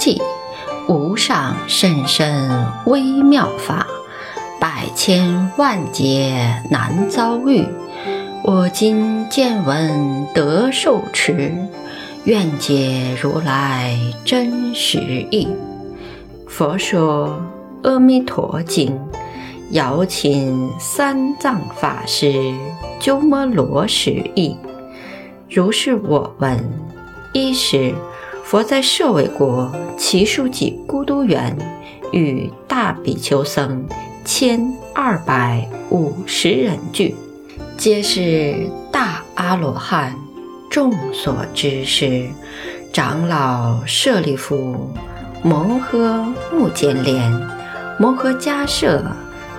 [0.00, 0.22] 经济，
[0.88, 2.48] 无上甚深
[2.86, 3.86] 微妙法，
[4.58, 7.66] 百千万劫难遭遇。
[8.42, 11.52] 我今见闻得受持，
[12.24, 13.94] 愿解如来
[14.24, 14.98] 真实
[15.30, 15.46] 义。
[16.48, 17.38] 佛说
[17.88, 18.88] 《阿弥陀经》，
[19.72, 22.54] 姚秦三藏法师
[22.98, 24.56] 鸠摩罗什译。
[25.50, 26.58] 如是我闻：
[27.34, 27.94] 一时，
[28.44, 31.56] 佛在舍卫国祇树给孤独园，
[32.12, 33.84] 与大比丘僧
[34.24, 37.14] 千二百五十人聚，
[37.76, 40.14] 皆是大阿罗汉，
[40.68, 42.28] 众所知识。
[42.92, 44.90] 长老舍利弗。
[45.42, 46.22] 摩诃
[46.52, 47.32] 目犍连、
[47.98, 49.02] 摩诃迦摄、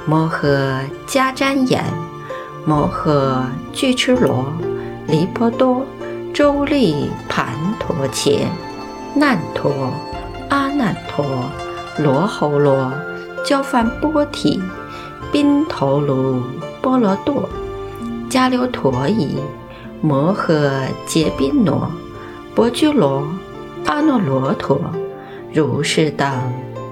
[0.05, 1.83] 摩诃迦旃延、
[2.67, 4.45] 摩诃俱絺罗、
[5.07, 5.83] 离婆多、
[6.31, 7.47] 周利盘
[7.79, 8.47] 陀伽、
[9.13, 9.71] 难陀、
[10.49, 11.25] 阿难陀、
[11.97, 12.91] 罗侯罗、
[13.45, 14.61] 焦梵波提、
[15.31, 16.41] 宾头卢
[16.81, 17.47] 波罗多、
[18.29, 19.37] 迦留陀夷、
[20.01, 21.91] 摩诃结宾罗、
[22.55, 23.27] 薄居罗、
[23.85, 24.79] 阿耨罗陀。
[25.53, 26.31] 如是等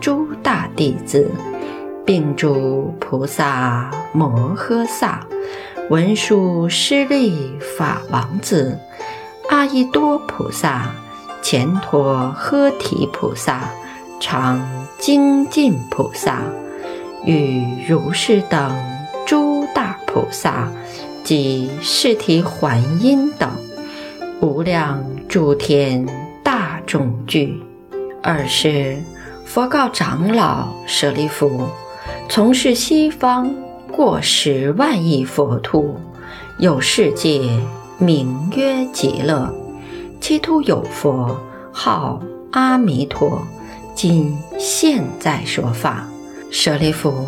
[0.01, 1.31] 诸大弟子，
[2.05, 5.25] 并诸菩萨摩诃萨、
[5.89, 8.77] 文殊师利法王子、
[9.49, 10.91] 阿逸多菩萨、
[11.41, 13.69] 前陀诃提菩萨、
[14.19, 14.61] 常
[14.97, 16.41] 精进菩萨，
[17.25, 18.75] 与如是等
[19.25, 20.71] 诸大菩萨
[21.23, 23.49] 及释提桓因等
[24.41, 26.05] 无量诸天
[26.43, 27.61] 大众聚。
[28.21, 28.97] 二是
[29.45, 31.67] 佛告长老舍利弗：
[32.27, 33.53] 从事西方
[33.91, 35.97] 过十万亿佛土，
[36.57, 37.41] 有世界
[37.97, 39.53] 名曰极乐，
[40.21, 41.39] 其土有佛
[41.71, 42.21] 号
[42.51, 43.41] 阿弥陀，
[43.95, 46.07] 今现在说法。
[46.51, 47.27] 舍利弗，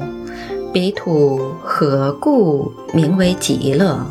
[0.73, 4.05] 彼土何故名为极乐？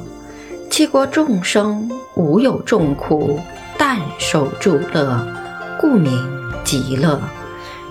[0.71, 3.39] 其国众生无有众苦，
[3.77, 5.27] 但受诸乐，
[5.81, 6.13] 故名。
[6.63, 7.21] 极乐，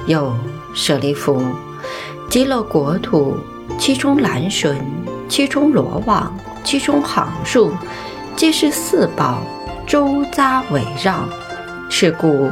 [0.05, 0.33] 有
[0.73, 1.41] 舍利弗，
[2.29, 3.35] 极乐国土，
[3.77, 4.77] 其中蓝笋，
[5.27, 6.33] 其中罗网，
[6.63, 7.73] 其中行树，
[8.37, 9.41] 皆是四宝
[9.89, 11.27] 周匝围绕，
[11.89, 12.47] 是故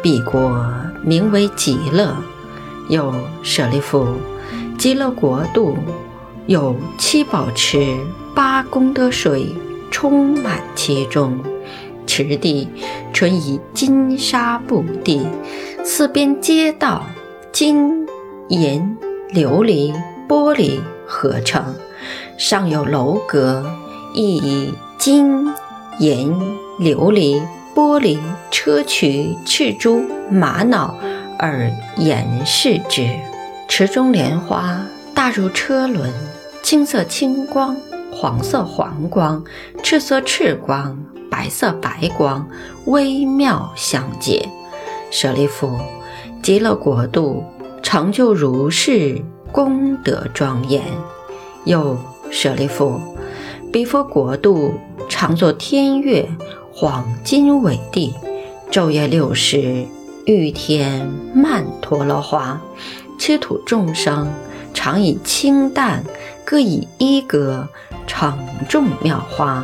[0.00, 0.64] 彼国
[1.02, 2.16] 名为极乐。
[2.88, 4.06] 有舍利弗，
[4.78, 5.76] 极乐国度
[6.46, 7.98] 有七宝池，
[8.36, 9.52] 八功德水
[9.90, 11.36] 充满其中。
[12.06, 12.68] 池地
[13.12, 15.26] 纯以金沙布地，
[15.82, 17.04] 四边街道
[17.50, 18.06] 金
[18.48, 18.96] 银
[19.34, 19.92] 琉璃
[20.28, 21.74] 玻璃合成，
[22.38, 23.66] 上有楼阁，
[24.14, 25.52] 亦以金
[25.98, 26.32] 银
[26.78, 27.40] 琉璃
[27.74, 28.18] 玻璃
[28.50, 30.94] 砗磲赤珠玛瑙
[31.38, 33.08] 而严饰之。
[33.68, 36.12] 池中莲花大如车轮，
[36.62, 37.76] 青色青光，
[38.12, 39.42] 黄色黄光，
[39.82, 40.96] 赤色赤光。
[41.28, 42.48] 白色白光，
[42.86, 44.48] 微妙相接。
[45.10, 45.76] 舍利弗，
[46.40, 47.44] 极乐国度
[47.82, 49.20] 成就如是
[49.50, 50.82] 功德庄严。
[51.64, 51.98] 又
[52.30, 53.00] 舍利弗，
[53.76, 56.26] 彼佛国度常作天乐，
[56.72, 58.14] 黄金伟地，
[58.70, 59.84] 昼夜六时，
[60.24, 62.58] 欲天曼陀罗花，
[63.18, 64.32] 切土众生
[64.72, 66.02] 常以清淡，
[66.42, 67.68] 各以衣格，
[68.06, 69.62] 盛众妙花。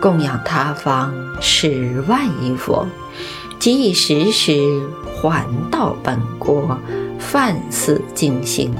[0.00, 2.86] 供养他方十万亿佛，
[3.58, 4.80] 即以时时
[5.20, 6.78] 还到本国，
[7.18, 8.72] 犯寺进行。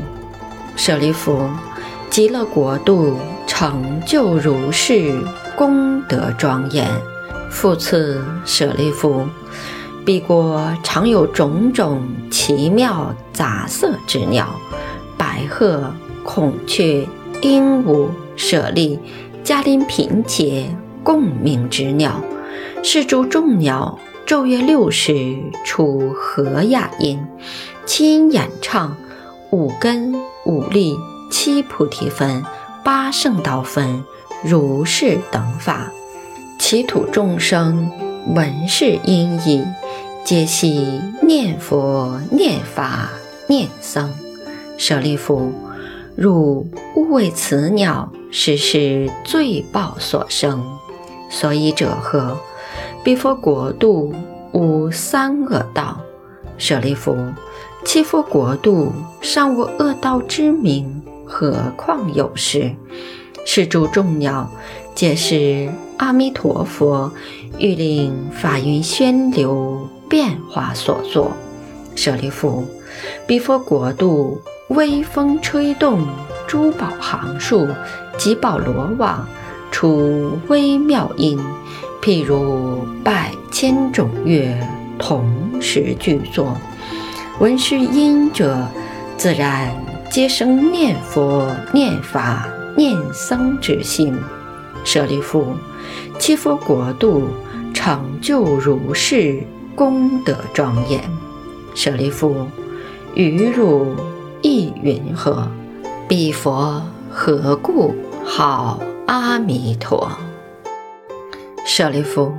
[0.76, 1.50] 舍利弗，
[2.08, 3.16] 极乐国度
[3.60, 5.22] 成就如是
[5.54, 6.88] 功德庄严。
[7.50, 9.26] 复次，舍利弗，
[10.02, 14.48] 彼国常有种种奇妙杂色之鸟，
[15.18, 15.92] 白鹤、
[16.24, 17.06] 孔雀、
[17.42, 18.98] 鹦鹉、舍利、
[19.44, 20.74] 迦陵频伽。
[21.02, 22.18] 共鸣之鸟，
[22.82, 25.36] 是诸众鸟昼夜六时
[25.66, 27.22] 出和雅音，
[27.84, 28.96] 亲演唱
[29.50, 30.14] 五根
[30.46, 30.96] 五力
[31.30, 32.42] 七菩提分
[32.84, 34.02] 八圣道分
[34.42, 35.90] 如是等法，
[36.58, 37.90] 其土众生
[38.34, 39.62] 闻是音已，
[40.24, 43.10] 皆悉念佛念法
[43.48, 44.12] 念僧。
[44.78, 45.52] 舍利弗，
[46.16, 46.66] 汝
[46.96, 50.64] 勿为此鸟，实是罪报所生。
[51.28, 52.38] 所以者何？
[53.04, 54.14] 彼佛国度
[54.52, 56.00] 无三恶道。
[56.56, 57.16] 舍利弗，
[57.84, 62.74] 其佛国度尚无恶道之名，何况有失？
[63.46, 64.50] 是诸众鸟，
[64.94, 67.10] 皆是阿弥陀佛
[67.58, 71.32] 欲令法云宣流变化所作。
[71.94, 72.64] 舍利弗，
[73.26, 76.06] 彼佛国度微风吹动
[76.46, 77.68] 珠宝行树
[78.18, 79.26] 及宝罗网，
[79.70, 81.38] 出微妙音，
[82.02, 84.54] 譬如百千种乐
[84.98, 85.24] 同
[85.60, 86.56] 时具作。
[87.38, 88.66] 闻是音者，
[89.16, 89.74] 自然
[90.10, 94.12] 皆生念佛、念法、念僧之心。
[94.82, 95.54] 舍利弗，
[96.18, 97.28] 其佛国度
[97.72, 99.40] 成就如是
[99.76, 101.00] 功德庄严。
[101.76, 102.48] 舍利弗，
[103.14, 103.94] 于汝
[104.42, 105.46] 意云何？
[106.08, 110.10] 彼佛何故号阿弥陀？
[111.64, 112.34] 舍利弗，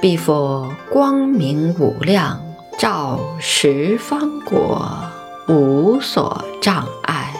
[0.00, 2.40] 彼佛光明无量，
[2.78, 4.86] 照十方国，
[5.50, 7.34] 无所障碍，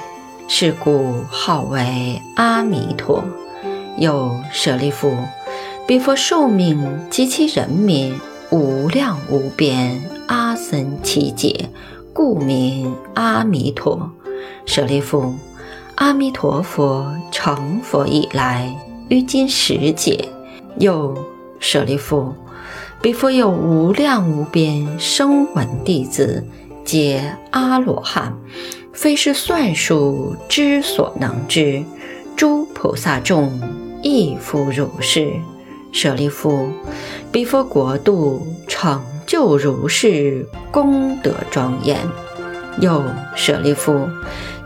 [0.49, 3.23] 是故号为阿弥陀。
[3.99, 5.17] 又舍利弗，
[5.87, 8.19] 彼佛寿命及其人民
[8.51, 11.71] 无量无边，阿僧祇劫，
[12.12, 14.11] 故名阿弥陀。
[14.67, 15.33] 舍利弗，
[15.95, 18.77] 阿弥陀佛成佛以来，
[19.09, 20.29] 于今十劫。
[20.79, 21.17] 又
[21.61, 22.35] 舍利弗，
[23.01, 26.45] 彼佛有无量无边声闻弟子，
[26.85, 28.37] 皆阿罗汉，
[28.93, 31.82] 非是算数之所能知。
[32.37, 33.61] 诸菩萨众。
[34.03, 35.31] 亦复如是，
[35.93, 36.71] 舍利弗，
[37.31, 41.99] 彼佛国度成就如是功德庄严。
[42.81, 43.05] 又
[43.37, 44.09] 舍利弗，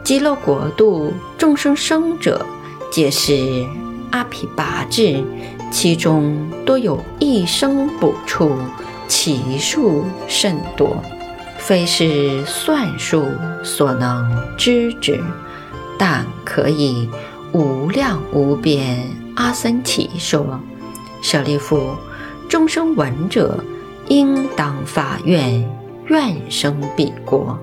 [0.05, 2.47] 极乐国度众生生者，
[2.93, 3.67] 皆是
[4.13, 5.25] 阿毗跋致，
[5.69, 8.53] 其中多有一生补处，
[9.09, 11.03] 其数甚多，
[11.67, 13.27] 非是算数
[13.63, 15.19] 所能知之，
[15.99, 17.09] 但可以
[17.53, 18.99] 无量无边。
[19.35, 20.61] 阿僧祇说
[21.23, 21.95] ：“舍利弗，
[22.51, 23.65] 众生闻者，
[24.09, 25.67] 应当发愿，
[26.09, 27.59] 愿生彼国。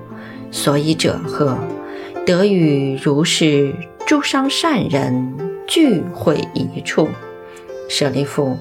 [0.49, 1.55] 所以者何？
[2.25, 3.71] 得与如是
[4.07, 5.37] 诸上善人
[5.67, 7.07] 聚会一处。
[7.87, 8.57] 舍利弗，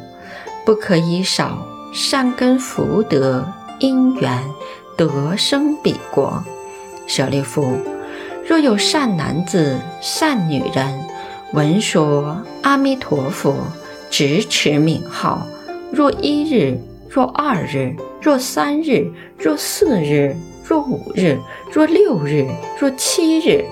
[0.66, 3.42] 不可以少善根福德
[3.78, 4.38] 因缘
[5.08, 6.44] 得生彼国。
[7.06, 7.76] 舍利弗，
[8.46, 11.00] 若有善男子、善女人。”
[11.52, 13.56] 闻说阿弥陀佛，
[14.08, 15.44] 直持名号。
[15.90, 21.40] 若一日，若二日，若三日，若四日，若五日，
[21.72, 22.46] 若六日，
[22.78, 23.64] 若七日，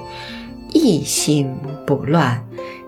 [0.73, 2.45] 一心不乱。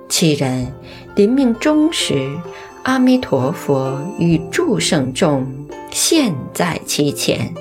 [0.09, 0.75] 其人
[1.15, 2.29] 临命终时，
[2.83, 5.47] 阿弥陀佛与诸圣众
[5.93, 7.55] 现，在其前。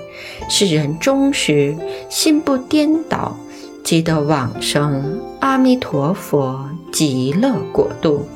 [0.50, 1.76] 是人终时
[2.10, 3.36] 心不颠倒。
[3.82, 8.28] 即得往生阿弥陀佛极乐国度。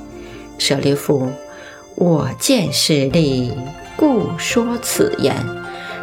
[0.57, 1.29] 舍利弗，
[1.95, 3.51] 我见是利，
[3.95, 5.35] 故说此言。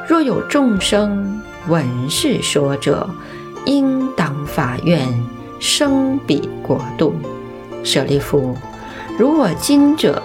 [0.07, 3.11] 若有众生闻是说者，
[3.65, 5.09] 应当发愿
[5.59, 7.15] 生彼国度。
[7.83, 8.55] 舍利弗，
[9.19, 10.23] 如我今者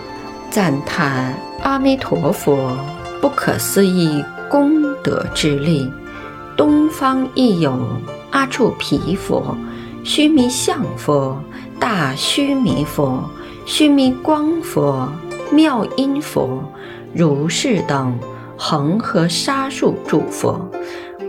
[0.51, 2.77] 赞叹阿弥陀佛
[3.21, 5.88] 不可思议功德之力，
[6.57, 7.80] 东方亦有。
[8.31, 9.56] 阿处毗佛、
[10.03, 11.41] 须弥相佛、
[11.79, 13.24] 大须弥佛、
[13.65, 15.10] 须弥光佛、
[15.51, 16.62] 妙音佛、
[17.13, 18.20] 如是等
[18.58, 20.70] 恒河沙数诸佛，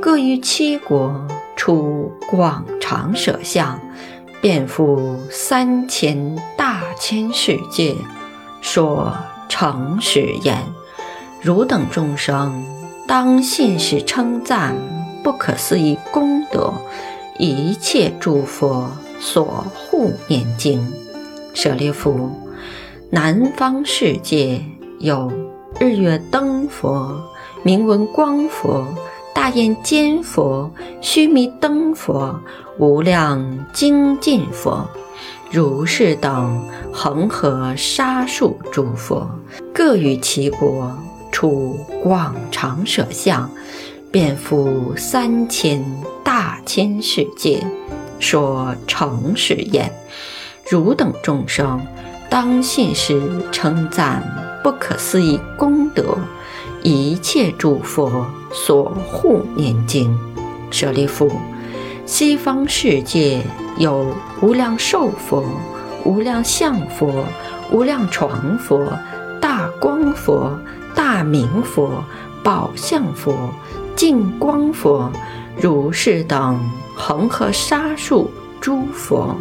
[0.00, 3.78] 各于七国出广长舍相，
[4.40, 7.94] 遍覆三千大千世界，
[8.60, 9.14] 说
[9.48, 10.60] 诚实言：
[11.40, 12.64] 汝等众生
[13.06, 14.74] 当信是称赞。
[15.22, 16.72] 不可思议功德，
[17.36, 20.80] 一切诸佛所护念经。
[21.52, 22.30] 舍利弗，
[23.10, 24.62] 南方世界
[25.00, 25.32] 有
[25.80, 27.20] 日月灯佛、
[27.64, 28.86] 明文光佛、
[29.34, 30.70] 大眼尖佛、
[31.00, 32.38] 须弥灯佛、
[32.78, 34.88] 无量精进佛，
[35.50, 39.28] 如是等恒河沙数诸佛，
[39.74, 40.96] 各于其国
[41.36, 43.50] 处广长舍相。
[44.10, 45.84] 遍覆三千
[46.24, 47.62] 大千世界，
[48.18, 49.92] 说诚实言：
[50.70, 51.86] 汝等众生
[52.30, 53.20] 当信时
[53.52, 54.22] 称赞
[54.64, 56.16] 不可思议功德，
[56.82, 60.18] 一切诸佛所护念经。
[60.70, 61.30] 舍利弗，
[62.06, 63.42] 西方世界
[63.76, 64.06] 有
[64.40, 65.44] 无量寿佛、
[66.02, 67.26] 无量相佛、
[67.70, 68.90] 无量床佛、
[69.38, 70.58] 大光佛、
[70.96, 72.02] 大明佛、
[72.42, 73.32] 宝相佛。
[73.94, 75.10] 净光佛、
[75.58, 76.60] 如是等
[76.94, 79.34] 恒河沙数诸佛，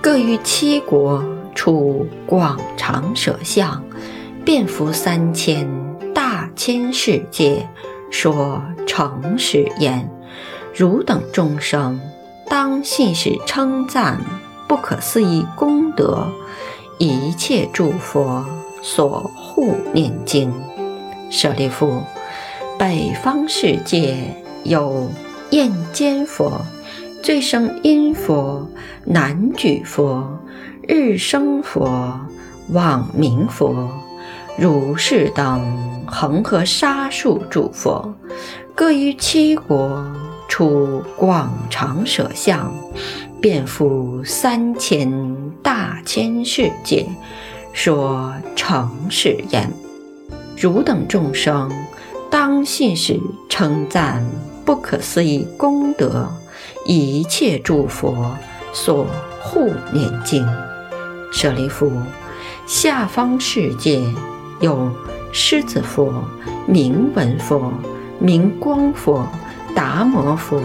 [0.00, 3.80] 各于七国处广长舍相，
[4.44, 5.68] 遍覆三千
[6.12, 7.68] 大千世界，
[8.10, 10.10] 说诚实言。
[10.74, 12.00] 汝等众生，
[12.48, 14.20] 当信使称赞
[14.66, 16.26] 不可思议功德，
[16.98, 18.44] 一切诸佛
[18.82, 20.52] 所护念经。
[21.32, 22.02] 舍利弗，
[22.78, 24.18] 北方世界
[24.64, 25.10] 有
[25.48, 26.60] 焰尖佛、
[27.22, 28.68] 最胜音佛、
[29.06, 30.38] 难举佛、
[30.86, 32.20] 日生佛、
[32.68, 33.90] 网明佛、
[34.58, 38.14] 如是等恒河沙数诸佛，
[38.74, 40.06] 各于七国
[40.48, 42.70] 出广长舍相，
[43.40, 45.10] 遍覆三千
[45.62, 47.06] 大千世界，
[47.72, 49.72] 说诚实言。
[50.62, 51.68] 汝等众生，
[52.30, 54.24] 当信使称赞
[54.64, 56.32] 不可思议功德，
[56.86, 58.30] 一切诸佛
[58.72, 59.04] 所
[59.40, 60.46] 护念经。
[61.32, 61.90] 舍利弗，
[62.64, 64.00] 下方世界
[64.60, 64.88] 有
[65.32, 66.22] 狮子佛、
[66.68, 67.72] 明文佛、
[68.20, 69.26] 明光佛、
[69.74, 70.62] 达摩佛、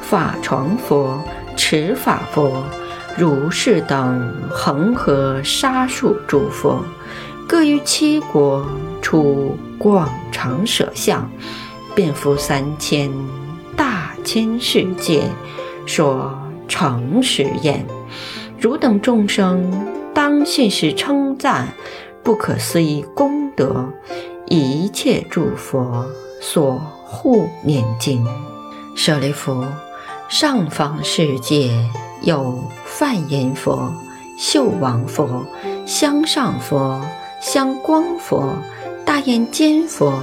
[0.00, 1.22] 法床佛、
[1.54, 2.64] 持法佛、
[3.18, 6.82] 如是等恒河沙数诸佛，
[7.46, 8.66] 各于七国。
[9.04, 11.30] 出广长舍相，
[11.94, 13.12] 遍覆三千
[13.76, 15.24] 大千世界，
[15.84, 16.34] 说
[16.66, 17.86] 诚实言：
[18.58, 19.70] 汝等众生，
[20.14, 21.68] 当信使称赞
[22.22, 23.92] 不可思议功德，
[24.46, 26.06] 一切诸佛
[26.40, 28.26] 所护念经。
[28.96, 29.66] 舍利弗，
[30.30, 31.70] 上方世界
[32.22, 33.92] 有梵音佛、
[34.38, 35.44] 秀王佛、
[35.84, 37.02] 香上佛、
[37.42, 38.56] 香光佛。
[39.04, 40.18] 大眼尖佛、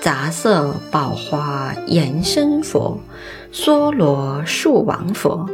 [0.00, 2.98] 杂色宝花延伸佛、
[3.52, 5.48] 梭罗树王佛、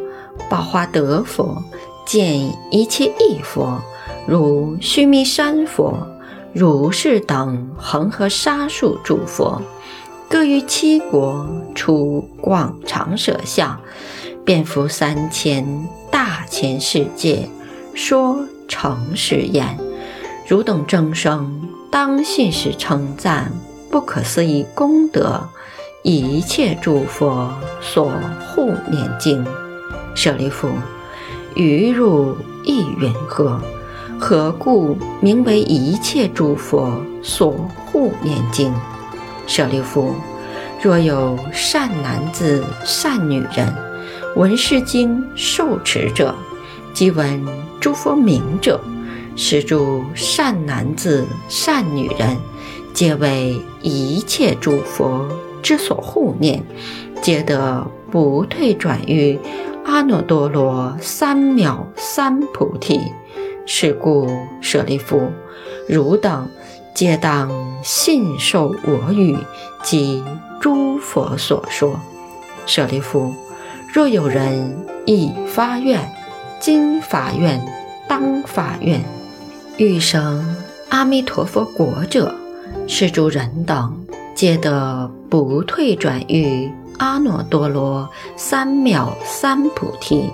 [0.48, 1.62] 宝花德佛、
[2.06, 3.80] 见一切异佛，
[4.26, 6.06] 如须弥山佛、
[6.52, 9.60] 如是等恒河沙数诸佛，
[10.28, 13.78] 各于七国出广长舍相，
[14.44, 17.48] 遍覆三千大千世界，
[17.94, 19.78] 说诚实言：
[20.48, 21.61] 汝等众生。
[21.92, 23.52] 当信使称赞
[23.90, 25.46] 不可思议功德，
[26.02, 29.46] 一切诸佛所护念经。
[30.14, 30.70] 舍利弗，
[31.54, 32.34] 于汝
[32.64, 33.60] 意云何？
[34.18, 37.50] 何故名为一切诸佛所
[37.84, 38.72] 护念经？
[39.46, 40.14] 舍利弗，
[40.80, 43.70] 若有善男子、善女人，
[44.34, 46.34] 闻是经受持者，
[46.94, 47.46] 即闻
[47.78, 48.80] 诸佛名者。
[49.36, 52.36] 是诸善男子、善女人，
[52.92, 55.26] 皆为一切诸佛
[55.62, 56.62] 之所护念，
[57.20, 59.38] 皆得不退转于
[59.84, 63.00] 阿耨多罗三藐三菩提。
[63.64, 64.28] 是故
[64.60, 65.30] 舍利弗，
[65.88, 66.48] 汝等
[66.94, 67.48] 皆当
[67.82, 69.36] 信受我语
[69.82, 70.22] 及
[70.60, 71.98] 诸佛所说。
[72.66, 73.32] 舍利弗，
[73.92, 76.12] 若有人已发愿，
[76.60, 77.60] 今发愿，
[78.08, 79.00] 当发愿。
[79.78, 80.54] 欲生
[80.90, 82.34] 阿弥陀佛国者，
[82.86, 90.30] 是诸人等皆得不退转于阿耨多罗三藐三菩提。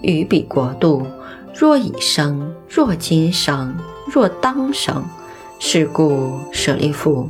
[0.00, 1.04] 于彼国度，
[1.52, 3.74] 若已生，若今生，
[4.12, 5.04] 若当生。
[5.58, 7.28] 是故舍利弗，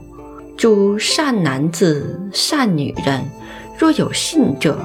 [0.54, 3.24] 诸善男子、善女人，
[3.78, 4.78] 若有信者，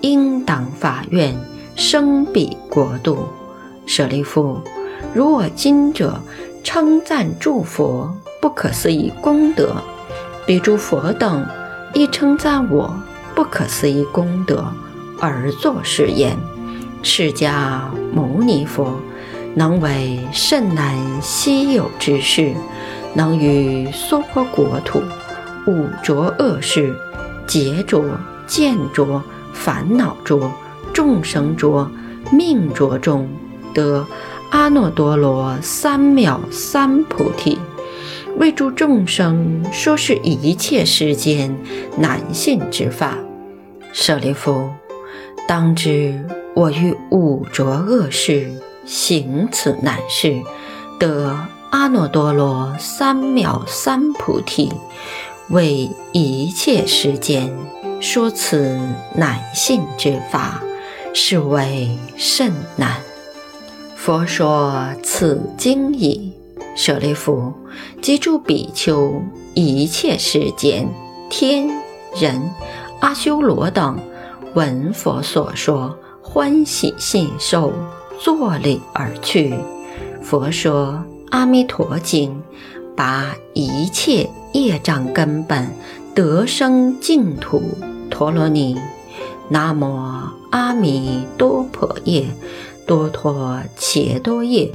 [0.00, 1.36] 应当发愿
[1.76, 3.18] 生彼国度。
[3.84, 4.58] 舍利弗。
[5.14, 6.20] 如我今者
[6.62, 9.76] 称赞诸佛不可思议功德，
[10.46, 11.46] 彼诸佛等
[11.94, 12.94] 亦称赞我
[13.34, 14.72] 不可思议功德，
[15.20, 16.36] 而作是言：
[17.02, 17.80] 释迦
[18.12, 19.00] 牟尼佛
[19.54, 22.52] 能为甚难稀有之事，
[23.14, 25.00] 能于娑婆国土
[25.66, 26.94] 五浊恶世、
[27.46, 28.04] 劫浊、
[28.46, 29.22] 见浊、
[29.54, 30.52] 烦恼浊、
[30.92, 31.90] 众生浊、
[32.30, 33.28] 命浊中
[33.72, 34.04] 得。
[34.50, 37.58] 阿耨多罗三藐三菩提，
[38.38, 41.54] 为诸众生说是一切世间
[41.98, 43.18] 难信之法。
[43.92, 44.70] 舍利弗，
[45.48, 46.24] 当知
[46.54, 48.50] 我于五浊恶世
[48.84, 50.40] 行此难事，
[50.98, 51.36] 得
[51.70, 54.72] 阿耨多罗三藐三菩提，
[55.48, 57.52] 为一切世间
[58.00, 58.78] 说此
[59.14, 60.62] 难信之法，
[61.14, 63.00] 是为甚难。
[63.96, 66.32] 佛说此经已，
[66.76, 67.52] 舍利弗，
[68.00, 69.20] 即诸比丘
[69.54, 70.88] 一切世间
[71.28, 71.66] 天
[72.14, 72.40] 人
[73.00, 73.98] 阿修罗等，
[74.54, 77.72] 闻佛所说，欢喜信受，
[78.20, 79.52] 作礼而去。
[80.22, 82.30] 佛说《阿弥陀经》，
[82.94, 85.68] 把一切业障根本
[86.14, 87.62] 得生净土
[88.08, 88.76] 陀罗尼。
[89.48, 89.98] 南无
[90.50, 92.26] 阿弥多婆耶，
[92.86, 94.72] 多陀伽多耶，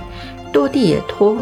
[0.52, 1.38] 多地陀，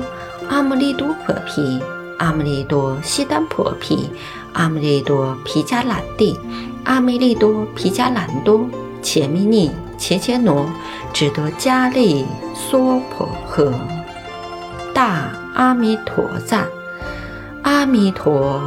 [0.50, 1.82] 阿弥利多婆毗，
[2.20, 4.10] 阿弥利多悉檀婆毗，
[4.54, 6.38] 阿弥利多毗迦兰帝，
[6.84, 8.70] 阿弥利多毗迦兰多，
[9.02, 10.66] 切弥尼切切罗，
[11.12, 13.74] 只得迦利娑婆诃。
[14.94, 16.68] 大阿弥陀赞，
[17.64, 18.62] 阿弥陀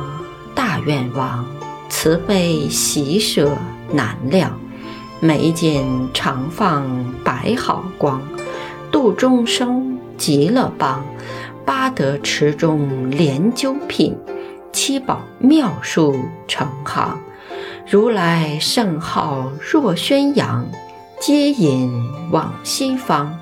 [0.55, 1.47] 大愿王，
[1.89, 3.57] 慈悲喜舍。
[3.95, 4.51] 难料，
[5.25, 6.85] 眉间常放
[7.23, 8.21] 白好光，
[8.91, 11.01] 度众生极乐邦。
[11.65, 14.19] 八德池中莲究品，
[14.73, 16.17] 七宝妙术
[16.49, 17.17] 成行。
[17.89, 20.67] 如来圣号若宣扬，
[21.21, 21.89] 皆引
[22.33, 23.33] 往西方。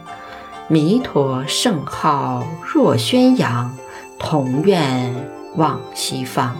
[0.68, 3.74] 弥陀圣号若宣扬，
[4.18, 5.14] 同愿
[5.56, 6.54] 往西方。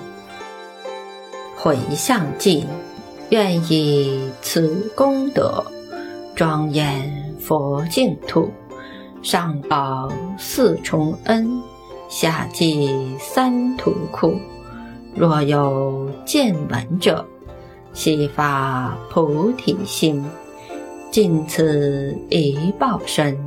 [1.54, 2.66] 回向记。
[3.30, 5.64] 愿以此功德，
[6.34, 8.50] 庄严佛净土，
[9.22, 11.62] 上报四重恩，
[12.08, 14.34] 下济三途苦。
[15.14, 17.24] 若有见闻者，
[17.92, 20.24] 悉发菩提心，
[21.12, 23.38] 尽此一报身，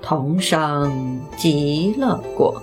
[0.00, 2.62] 同生极乐国。